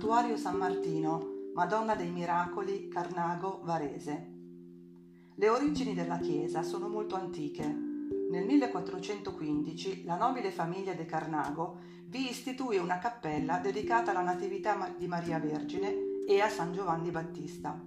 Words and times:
Santuario 0.00 0.38
San 0.38 0.56
Martino, 0.56 1.50
Madonna 1.52 1.94
dei 1.94 2.10
Miracoli, 2.10 2.88
Carnago, 2.88 3.60
Varese. 3.64 4.32
Le 5.34 5.48
origini 5.50 5.92
della 5.92 6.16
chiesa 6.16 6.62
sono 6.62 6.88
molto 6.88 7.16
antiche. 7.16 7.64
Nel 8.30 8.46
1415 8.46 10.04
la 10.06 10.16
nobile 10.16 10.52
famiglia 10.52 10.94
de 10.94 11.04
Carnago 11.04 11.80
vi 12.06 12.30
istituì 12.30 12.78
una 12.78 12.98
cappella 12.98 13.58
dedicata 13.58 14.12
alla 14.12 14.22
Natività 14.22 14.90
di 14.96 15.06
Maria 15.06 15.38
Vergine 15.38 16.22
e 16.26 16.40
a 16.40 16.48
San 16.48 16.72
Giovanni 16.72 17.10
Battista. 17.10 17.78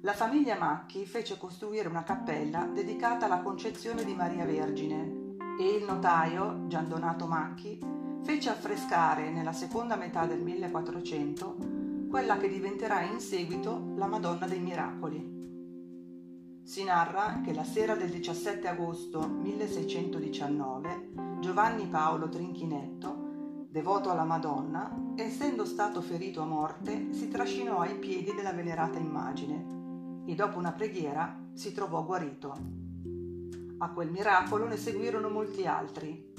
La 0.00 0.14
famiglia 0.14 0.56
Macchi 0.56 1.04
fece 1.04 1.36
costruire 1.36 1.88
una 1.88 2.04
cappella 2.04 2.64
dedicata 2.64 3.26
alla 3.26 3.42
concezione 3.42 4.02
di 4.04 4.14
Maria 4.14 4.46
Vergine 4.46 5.36
e 5.60 5.74
il 5.76 5.84
notaio 5.84 6.68
Gian 6.68 6.88
Donato 6.88 7.26
Macchi 7.26 8.01
fece 8.22 8.50
affrescare 8.50 9.30
nella 9.30 9.52
seconda 9.52 9.96
metà 9.96 10.26
del 10.26 10.40
1400 10.40 11.56
quella 12.08 12.36
che 12.36 12.48
diventerà 12.48 13.02
in 13.02 13.20
seguito 13.20 13.94
la 13.96 14.06
Madonna 14.06 14.46
dei 14.46 14.60
Miracoli. 14.60 15.40
Si 16.62 16.84
narra 16.84 17.40
che 17.42 17.52
la 17.52 17.64
sera 17.64 17.96
del 17.96 18.10
17 18.10 18.68
agosto 18.68 19.26
1619 19.26 21.10
Giovanni 21.40 21.86
Paolo 21.86 22.28
Trinchinetto, 22.28 23.66
devoto 23.68 24.10
alla 24.10 24.24
Madonna, 24.24 25.12
essendo 25.16 25.64
stato 25.64 26.00
ferito 26.00 26.42
a 26.42 26.46
morte, 26.46 27.12
si 27.12 27.28
trascinò 27.28 27.80
ai 27.80 27.96
piedi 27.96 28.32
della 28.34 28.52
venerata 28.52 28.98
immagine 28.98 30.22
e 30.24 30.34
dopo 30.36 30.58
una 30.58 30.72
preghiera 30.72 31.48
si 31.52 31.72
trovò 31.72 32.04
guarito. 32.04 32.54
A 33.78 33.90
quel 33.90 34.10
miracolo 34.10 34.68
ne 34.68 34.76
seguirono 34.76 35.28
molti 35.28 35.66
altri, 35.66 36.31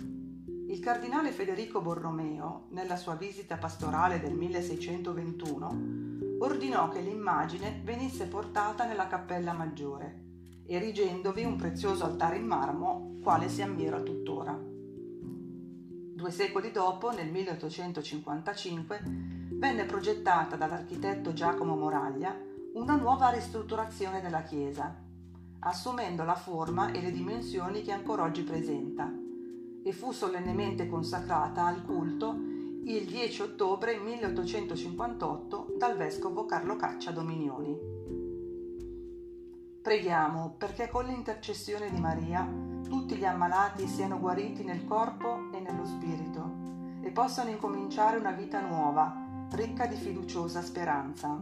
il 0.73 0.79
cardinale 0.79 1.31
Federico 1.31 1.81
Borromeo, 1.81 2.65
nella 2.69 2.95
sua 2.95 3.13
visita 3.13 3.57
pastorale 3.57 4.19
del 4.19 4.33
1621, 4.33 6.39
ordinò 6.39 6.89
che 6.89 6.99
l'immagine 6.99 7.79
venisse 7.83 8.25
portata 8.25 8.85
nella 8.85 9.05
cappella 9.05 9.53
maggiore, 9.53 10.21
erigendovi 10.65 11.43
un 11.43 11.57
prezioso 11.57 12.05
altare 12.05 12.37
in 12.37 12.47
marmo, 12.47 13.19
quale 13.21 13.49
si 13.49 13.61
ammira 13.61 14.01
tuttora. 14.01 14.59
Due 14.59 16.31
secoli 16.31 16.71
dopo, 16.71 17.11
nel 17.11 17.29
1855, 17.29 19.01
venne 19.51 19.85
progettata 19.85 20.55
dall'architetto 20.55 21.33
Giacomo 21.33 21.75
Moraglia 21.75 22.35
una 22.73 22.95
nuova 22.95 23.29
ristrutturazione 23.29 24.21
della 24.21 24.41
chiesa, 24.41 24.99
assumendo 25.59 26.23
la 26.23 26.35
forma 26.35 26.91
e 26.91 26.99
le 26.99 27.11
dimensioni 27.11 27.83
che 27.83 27.91
ancora 27.91 28.23
oggi 28.23 28.41
presenta 28.41 29.21
e 29.83 29.91
fu 29.91 30.11
solennemente 30.11 30.87
consacrata 30.87 31.65
al 31.65 31.83
culto 31.83 32.35
il 32.85 33.05
10 33.05 33.41
ottobre 33.41 33.97
1858 33.97 35.75
dal 35.77 35.95
vescovo 35.95 36.45
Carlo 36.45 36.75
Caccia 36.75 37.11
Dominioni. 37.11 37.77
Preghiamo 39.81 40.55
perché 40.57 40.89
con 40.89 41.05
l'intercessione 41.05 41.89
di 41.89 41.99
Maria 41.99 42.45
tutti 42.87 43.15
gli 43.15 43.25
ammalati 43.25 43.87
siano 43.87 44.19
guariti 44.19 44.63
nel 44.63 44.85
corpo 44.85 45.49
e 45.53 45.59
nello 45.59 45.85
spirito 45.85 47.01
e 47.01 47.11
possano 47.11 47.49
incominciare 47.49 48.17
una 48.17 48.31
vita 48.31 48.61
nuova, 48.61 49.47
ricca 49.51 49.85
di 49.85 49.95
fiduciosa 49.95 50.61
speranza. 50.61 51.37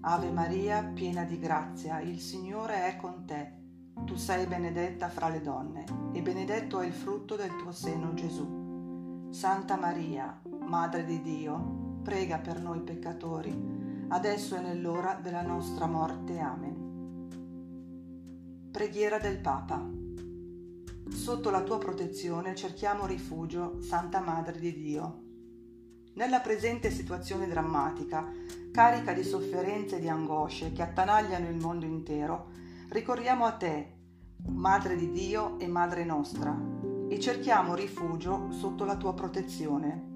Ave 0.00 0.30
Maria, 0.30 0.82
piena 0.82 1.24
di 1.24 1.38
grazia, 1.38 2.00
il 2.00 2.20
Signore 2.20 2.86
è 2.86 2.96
con 2.96 3.24
te 3.26 3.58
tu 4.04 4.16
sei 4.16 4.46
benedetta 4.46 5.08
fra 5.08 5.28
le 5.28 5.40
donne, 5.40 5.84
e 6.12 6.22
benedetto 6.22 6.80
è 6.80 6.86
il 6.86 6.92
frutto 6.92 7.36
del 7.36 7.54
tuo 7.56 7.72
seno, 7.72 8.14
Gesù. 8.14 9.26
Santa 9.30 9.76
Maria, 9.76 10.40
Madre 10.60 11.04
di 11.04 11.20
Dio, 11.20 12.00
prega 12.02 12.38
per 12.38 12.60
noi 12.60 12.80
peccatori, 12.80 14.06
adesso 14.08 14.56
e 14.56 14.60
nell'ora 14.60 15.14
della 15.14 15.42
nostra 15.42 15.86
morte. 15.86 16.38
Amen. 16.38 16.86
Preghiera 18.70 19.18
del 19.18 19.38
Papa. 19.38 19.86
Sotto 21.10 21.50
la 21.50 21.62
tua 21.62 21.78
protezione 21.78 22.54
cerchiamo 22.54 23.06
rifugio, 23.06 23.80
Santa 23.82 24.20
Madre 24.20 24.58
di 24.58 24.72
Dio. 24.72 25.22
Nella 26.14 26.40
presente 26.40 26.90
situazione 26.90 27.46
drammatica, 27.46 28.26
carica 28.72 29.12
di 29.12 29.22
sofferenze 29.22 29.96
e 29.96 30.00
di 30.00 30.08
angosce 30.08 30.72
che 30.72 30.82
attanagliano 30.82 31.48
il 31.48 31.56
mondo 31.56 31.84
intero, 31.86 32.50
ricorriamo 32.90 33.44
a 33.44 33.52
te, 33.52 33.96
Madre 34.46 34.96
di 34.96 35.10
Dio 35.10 35.58
e 35.58 35.66
Madre 35.66 36.04
nostra, 36.04 36.58
e 37.08 37.20
cerchiamo 37.20 37.74
rifugio 37.74 38.50
sotto 38.50 38.84
la 38.84 38.96
tua 38.96 39.12
protezione. 39.12 40.12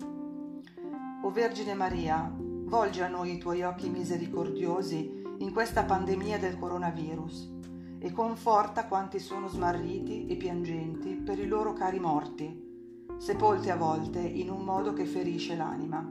O 1.22 1.30
Vergine 1.30 1.74
Maria, 1.74 2.32
volgi 2.34 3.02
a 3.02 3.08
noi 3.08 3.34
i 3.34 3.38
tuoi 3.38 3.62
occhi 3.62 3.90
misericordiosi 3.90 5.22
in 5.38 5.52
questa 5.52 5.84
pandemia 5.84 6.38
del 6.38 6.58
coronavirus 6.58 7.50
e 7.98 8.10
conforta 8.10 8.86
quanti 8.86 9.18
sono 9.18 9.48
smarriti 9.48 10.26
e 10.26 10.36
piangenti 10.36 11.16
per 11.16 11.38
i 11.38 11.46
loro 11.46 11.74
cari 11.74 12.00
morti, 12.00 13.06
sepolti 13.18 13.68
a 13.68 13.76
volte 13.76 14.18
in 14.18 14.48
un 14.48 14.64
modo 14.64 14.94
che 14.94 15.04
ferisce 15.04 15.56
l'anima. 15.56 16.10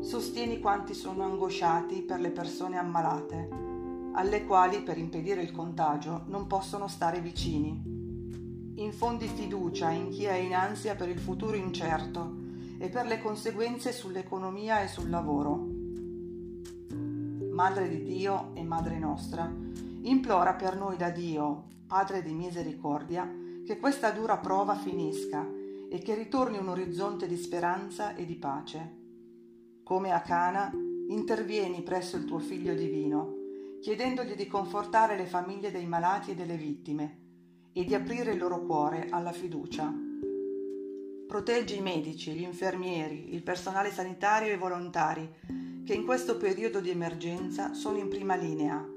Sostieni 0.00 0.60
quanti 0.60 0.92
sono 0.92 1.24
angosciati 1.24 2.02
per 2.02 2.20
le 2.20 2.30
persone 2.30 2.76
ammalate 2.76 3.70
alle 4.14 4.44
quali 4.44 4.82
per 4.82 4.98
impedire 4.98 5.42
il 5.42 5.52
contagio 5.52 6.24
non 6.26 6.46
possono 6.46 6.88
stare 6.88 7.20
vicini. 7.20 7.90
Infondi 8.76 9.26
fiducia 9.26 9.90
in 9.90 10.10
chi 10.10 10.24
è 10.24 10.34
in 10.34 10.54
ansia 10.54 10.94
per 10.94 11.08
il 11.08 11.18
futuro 11.18 11.56
incerto 11.56 12.40
e 12.78 12.88
per 12.88 13.06
le 13.06 13.20
conseguenze 13.20 13.92
sull'economia 13.92 14.82
e 14.82 14.88
sul 14.88 15.08
lavoro. 15.08 15.68
Madre 17.52 17.88
di 17.88 18.02
Dio 18.02 18.50
e 18.54 18.62
Madre 18.62 18.98
nostra, 18.98 19.50
implora 20.02 20.54
per 20.54 20.76
noi 20.76 20.96
da 20.96 21.10
Dio, 21.10 21.64
Padre 21.86 22.22
di 22.22 22.32
misericordia, 22.32 23.30
che 23.64 23.78
questa 23.78 24.10
dura 24.10 24.38
prova 24.38 24.74
finisca 24.74 25.46
e 25.88 25.98
che 25.98 26.14
ritorni 26.14 26.56
un 26.58 26.68
orizzonte 26.68 27.26
di 27.26 27.36
speranza 27.36 28.14
e 28.14 28.24
di 28.24 28.36
pace. 28.36 29.00
Come 29.84 30.12
a 30.12 30.22
Cana, 30.22 30.72
intervieni 31.08 31.82
presso 31.82 32.16
il 32.16 32.24
tuo 32.24 32.38
Figlio 32.38 32.74
divino 32.74 33.40
chiedendogli 33.82 34.36
di 34.36 34.46
confortare 34.46 35.16
le 35.16 35.26
famiglie 35.26 35.72
dei 35.72 35.86
malati 35.86 36.30
e 36.30 36.34
delle 36.36 36.56
vittime 36.56 37.18
e 37.72 37.84
di 37.84 37.96
aprire 37.96 38.30
il 38.30 38.38
loro 38.38 38.64
cuore 38.64 39.08
alla 39.10 39.32
fiducia. 39.32 39.92
Proteggi 41.26 41.78
i 41.78 41.82
medici, 41.82 42.30
gli 42.30 42.42
infermieri, 42.42 43.34
il 43.34 43.42
personale 43.42 43.90
sanitario 43.90 44.52
e 44.52 44.54
i 44.54 44.58
volontari 44.58 45.28
che 45.84 45.94
in 45.94 46.04
questo 46.04 46.36
periodo 46.36 46.78
di 46.78 46.90
emergenza 46.90 47.74
sono 47.74 47.98
in 47.98 48.08
prima 48.08 48.36
linea 48.36 48.88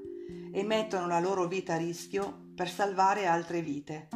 e 0.52 0.62
mettono 0.62 1.08
la 1.08 1.18
loro 1.18 1.48
vita 1.48 1.74
a 1.74 1.78
rischio 1.78 2.50
per 2.54 2.70
salvare 2.70 3.26
altre 3.26 3.62
vite. 3.62 4.06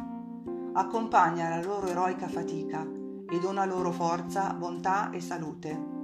Accompagna 0.71 1.49
la 1.49 1.61
loro 1.61 1.87
eroica 1.87 2.29
fatica 2.29 2.89
e 3.29 3.39
dona 3.39 3.65
loro 3.65 3.91
forza, 3.91 4.53
bontà 4.53 5.09
e 5.09 5.19
salute 5.19 6.00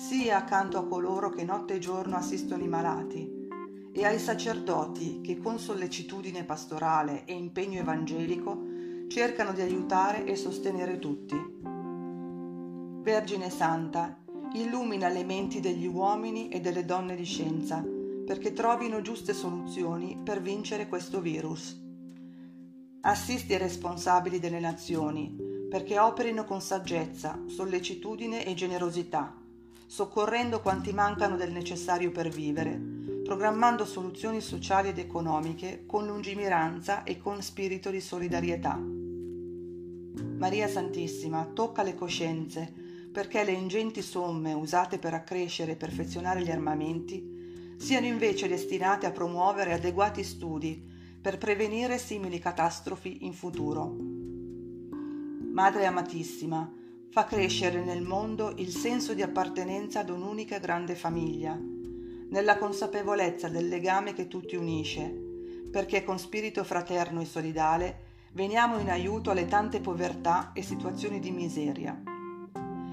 sia 0.00 0.38
accanto 0.38 0.78
a 0.78 0.86
coloro 0.86 1.28
che 1.28 1.44
notte 1.44 1.74
e 1.74 1.78
giorno 1.78 2.16
assistono 2.16 2.64
i 2.64 2.68
malati 2.68 3.48
e 3.92 4.06
ai 4.06 4.18
sacerdoti 4.18 5.20
che 5.20 5.36
con 5.36 5.58
sollecitudine 5.58 6.44
pastorale 6.44 7.26
e 7.26 7.34
impegno 7.34 7.80
evangelico 7.80 8.58
cercano 9.08 9.52
di 9.52 9.60
aiutare 9.60 10.24
e 10.24 10.36
sostenere 10.36 10.98
tutti. 10.98 11.36
Vergine 13.02 13.50
Santa, 13.50 14.18
illumina 14.54 15.08
le 15.08 15.22
menti 15.22 15.60
degli 15.60 15.86
uomini 15.86 16.48
e 16.48 16.60
delle 16.60 16.86
donne 16.86 17.14
di 17.14 17.24
scienza 17.24 17.84
perché 18.24 18.54
trovino 18.54 19.02
giuste 19.02 19.34
soluzioni 19.34 20.18
per 20.24 20.40
vincere 20.40 20.88
questo 20.88 21.20
virus. 21.20 21.78
Assisti 23.02 23.52
i 23.52 23.58
responsabili 23.58 24.38
delle 24.38 24.60
nazioni 24.60 25.36
perché 25.68 25.98
operino 25.98 26.44
con 26.44 26.62
saggezza, 26.62 27.38
sollecitudine 27.46 28.46
e 28.46 28.54
generosità 28.54 29.39
soccorrendo 29.90 30.60
quanti 30.60 30.92
mancano 30.92 31.34
del 31.34 31.50
necessario 31.50 32.12
per 32.12 32.28
vivere, 32.28 32.80
programmando 33.24 33.84
soluzioni 33.84 34.40
sociali 34.40 34.90
ed 34.90 34.98
economiche 34.98 35.82
con 35.84 36.06
lungimiranza 36.06 37.02
e 37.02 37.18
con 37.18 37.42
spirito 37.42 37.90
di 37.90 38.00
solidarietà. 38.00 38.80
Maria 40.38 40.68
Santissima 40.68 41.44
tocca 41.52 41.82
le 41.82 41.96
coscienze 41.96 42.72
perché 43.10 43.42
le 43.42 43.50
ingenti 43.50 44.00
somme 44.00 44.52
usate 44.52 45.00
per 45.00 45.12
accrescere 45.12 45.72
e 45.72 45.76
perfezionare 45.76 46.44
gli 46.44 46.52
armamenti 46.52 47.74
siano 47.76 48.06
invece 48.06 48.46
destinate 48.46 49.06
a 49.06 49.10
promuovere 49.10 49.72
adeguati 49.72 50.22
studi 50.22 50.80
per 51.20 51.36
prevenire 51.36 51.98
simili 51.98 52.38
catastrofi 52.38 53.24
in 53.24 53.32
futuro. 53.32 53.96
Madre 55.52 55.84
amatissima, 55.84 56.74
fa 57.10 57.24
crescere 57.24 57.82
nel 57.82 58.02
mondo 58.02 58.52
il 58.58 58.68
senso 58.68 59.14
di 59.14 59.22
appartenenza 59.22 59.98
ad 59.98 60.10
un'unica 60.10 60.58
grande 60.58 60.94
famiglia, 60.94 61.58
nella 62.28 62.56
consapevolezza 62.56 63.48
del 63.48 63.66
legame 63.66 64.12
che 64.12 64.28
tutti 64.28 64.54
unisce, 64.54 65.12
perché 65.72 66.04
con 66.04 66.20
spirito 66.20 66.62
fraterno 66.62 67.20
e 67.20 67.24
solidale 67.24 67.98
veniamo 68.32 68.78
in 68.78 68.90
aiuto 68.90 69.32
alle 69.32 69.46
tante 69.46 69.80
povertà 69.80 70.52
e 70.52 70.62
situazioni 70.62 71.18
di 71.18 71.32
miseria. 71.32 72.00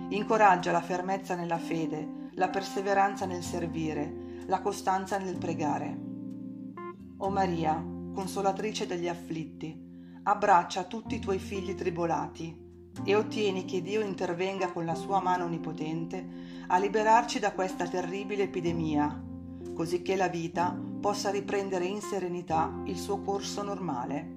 incoraggia 0.09 0.71
la 0.71 0.81
fermezza 0.81 1.35
nella 1.35 1.59
fede, 1.59 2.31
la 2.33 2.49
perseveranza 2.49 3.27
nel 3.27 3.43
servire, 3.43 4.41
la 4.47 4.61
costanza 4.61 5.19
nel 5.19 5.37
pregare. 5.37 5.95
O 7.17 7.29
Maria, 7.29 7.85
consolatrice 8.15 8.87
degli 8.87 9.07
afflitti, 9.07 10.19
abbraccia 10.23 10.85
tutti 10.85 11.15
i 11.15 11.19
tuoi 11.19 11.37
figli 11.37 11.75
tribolati 11.75 12.65
e 13.03 13.15
ottieni 13.15 13.65
che 13.65 13.81
Dio 13.81 14.01
intervenga 14.01 14.71
con 14.71 14.85
la 14.85 14.95
sua 14.95 15.21
mano 15.21 15.45
onnipotente 15.45 16.25
a 16.67 16.77
liberarci 16.77 17.39
da 17.39 17.51
questa 17.51 17.87
terribile 17.87 18.43
epidemia, 18.43 19.23
così 19.73 20.01
che 20.01 20.15
la 20.15 20.27
vita 20.27 20.77
possa 20.99 21.29
riprendere 21.29 21.85
in 21.85 22.01
serenità 22.01 22.81
il 22.85 22.97
suo 22.97 23.21
corso 23.21 23.63
normale. 23.63 24.35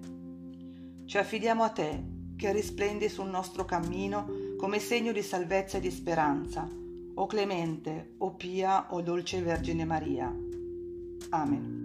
Ci 1.05 1.19
affidiamo 1.19 1.63
a 1.63 1.71
te, 1.71 2.05
che 2.37 2.53
risplendi 2.53 3.09
sul 3.09 3.29
nostro 3.29 3.65
cammino 3.65 4.27
come 4.57 4.79
segno 4.79 5.13
di 5.13 5.23
salvezza 5.23 5.79
e 5.79 5.81
di 5.81 5.91
speranza, 5.91 6.69
o 7.15 7.27
clemente, 7.27 8.15
o 8.19 8.35
pia, 8.35 8.87
o 8.95 9.03
dolce 9.03 9.43
Vergine 9.43 9.85
Maria. 9.85 10.35
Amen. 11.31 11.80